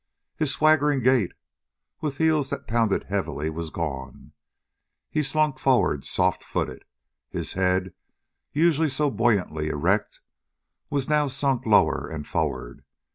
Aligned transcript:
His 0.35 0.51
swaggering 0.51 1.01
gait, 1.01 1.33
with 1.99 2.17
heels 2.17 2.49
that 2.49 2.65
pounded 2.65 3.03
heavily, 3.03 3.51
was 3.51 3.69
gone. 3.69 4.31
He 5.11 5.21
slunk 5.21 5.59
forward, 5.59 6.05
soft 6.05 6.43
footed. 6.43 6.85
His 7.29 7.53
head, 7.53 7.93
usually 8.51 8.89
so 8.89 9.11
buoyantly 9.11 9.67
erect, 9.67 10.19
was 10.89 11.07
now 11.07 11.27
sunk 11.27 11.67
lower 11.67 12.07
and 12.09 12.27
forward. 12.27 12.83